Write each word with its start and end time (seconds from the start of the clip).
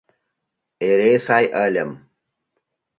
Эре 0.89 1.11
сай 1.25 1.45
ыльым. 1.65 1.91